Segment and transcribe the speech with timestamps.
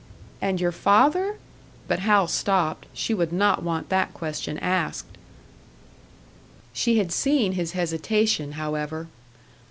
[0.41, 1.35] "And your father?"
[1.87, 2.87] But Hal stopped.
[2.91, 5.15] She would not want that question asked!
[6.73, 9.09] She had seen his hesitation, however.